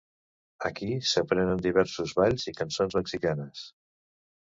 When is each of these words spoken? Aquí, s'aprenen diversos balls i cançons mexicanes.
Aquí, 0.69 0.87
s'aprenen 1.11 1.63
diversos 1.67 2.17
balls 2.23 2.51
i 2.55 2.57
cançons 2.65 3.01
mexicanes. 3.01 3.67